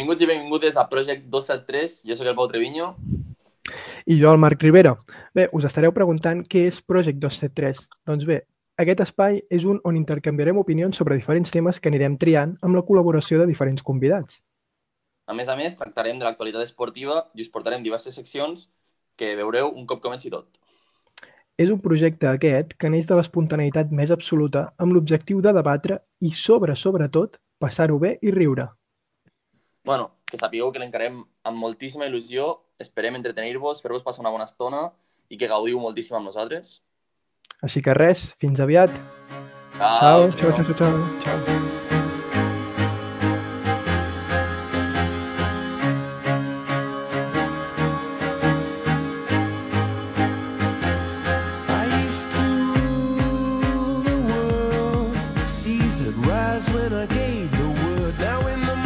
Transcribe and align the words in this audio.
Benvinguts 0.00 0.22
i 0.24 0.26
benvingudes 0.30 0.76
a 0.80 0.86
Project 0.88 1.26
273. 1.28 1.94
Jo 2.08 2.14
sóc 2.16 2.28
el 2.30 2.34
Pau 2.34 2.46
Treviño. 2.48 2.86
I 4.06 4.14
jo, 4.16 4.30
el 4.32 4.38
Marc 4.40 4.62
Rivera. 4.62 4.94
Bé, 5.36 5.44
us 5.52 5.66
estareu 5.68 5.92
preguntant 5.92 6.40
què 6.40 6.62
és 6.70 6.78
Project 6.80 7.18
273. 7.20 7.82
Doncs 8.08 8.24
bé, 8.24 8.38
aquest 8.80 9.02
espai 9.04 9.42
és 9.52 9.66
un 9.68 9.76
on 9.84 9.98
intercanviarem 10.00 10.56
opinions 10.56 10.96
sobre 10.96 11.18
diferents 11.20 11.52
temes 11.52 11.76
que 11.76 11.92
anirem 11.92 12.16
triant 12.16 12.56
amb 12.64 12.80
la 12.80 12.84
col·laboració 12.88 13.42
de 13.42 13.50
diferents 13.52 13.84
convidats. 13.84 14.40
A 15.28 15.36
més 15.36 15.52
a 15.52 15.58
més, 15.60 15.76
tractarem 15.76 16.16
de 16.16 16.24
l'actualitat 16.24 16.64
esportiva 16.64 17.26
i 17.36 17.44
us 17.44 17.52
portarem 17.52 17.84
diverses 17.84 18.16
seccions 18.16 18.70
que 19.20 19.34
veureu 19.36 19.68
un 19.68 19.84
cop 19.84 20.00
comenci 20.00 20.32
tot. 20.32 20.48
És 21.60 21.68
un 21.68 21.84
projecte 21.84 22.32
aquest 22.32 22.72
que 22.72 22.88
neix 22.88 23.04
de 23.04 23.20
l'espontaneïtat 23.20 23.92
més 23.92 24.16
absoluta 24.16 24.70
amb 24.80 24.96
l'objectiu 24.96 25.44
de 25.44 25.52
debatre 25.52 26.00
i, 26.24 26.32
sobre, 26.32 26.72
sobretot, 26.88 27.36
passar-ho 27.60 28.00
bé 28.00 28.16
i 28.24 28.32
riure 28.32 28.70
bueno, 29.84 30.10
que 30.26 30.38
sapigueu 30.38 30.72
que 30.72 30.82
l'encarem 30.82 31.22
amb 31.44 31.56
moltíssima 31.58 32.06
il·lusió, 32.08 32.52
esperem 32.80 33.18
entretenir-vos, 33.18 33.82
fer-vos 33.82 34.04
passar 34.06 34.24
una 34.24 34.34
bona 34.34 34.48
estona 34.48 34.88
i 35.30 35.38
que 35.40 35.50
gaudiu 35.50 35.80
moltíssim 35.80 36.18
amb 36.18 36.30
nosaltres. 36.30 36.78
Així 37.62 37.82
que 37.84 37.96
res, 37.96 38.30
fins 38.40 38.60
aviat. 38.60 38.94
Ciao, 39.76 40.30
ciao, 40.32 40.52
ciao, 40.52 40.64
ciao, 40.64 40.74
ciao. 40.74 41.20
ciao. 41.24 41.44
ciao. 41.48 41.70
when 56.68 56.92
I 56.92 57.06
gave 57.06 57.50
the 57.50 57.68
word. 57.68 58.18
Now 58.18 58.46
in 58.46 58.60
the 58.60 58.79